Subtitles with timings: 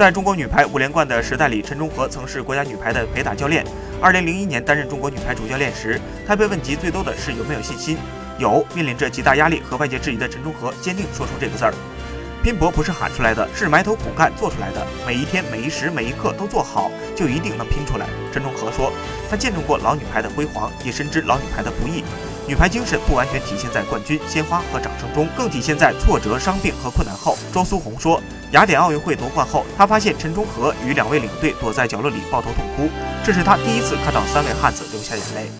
[0.00, 3.62] 在中国女排五连冠的时代里，陈忠和曾是国家女排的陪打教练。
[4.00, 7.98] 二零零一年担任中国女排主教练时，他被问及最多的是有没有信心。
[8.38, 11.74] 有，面临着极大压力和外界质疑的陈忠和坚定说出这个字儿。
[12.42, 14.86] 拼搏不是喊出来的，是埋头苦干做出来的。
[15.06, 18.06] 每一天、每一时、每一刻都做好，就一定能拼出来。
[18.32, 18.90] 陈忠和说，
[19.28, 22.02] 他见证过老女排的辉煌，也深知老女排的不易。
[22.46, 27.36] 女排精神不完全体现在冠军、鲜花和掌声中，更体现在挫折、伤病和困难后。
[27.52, 28.20] 周苏红说，
[28.52, 32.88] 雅典奥运会夺冠后，他发现陈忠和与两位领队躲在角落里抱头痛哭，
[33.22, 35.50] 这是他第一次看到三位汉子流下眼泪。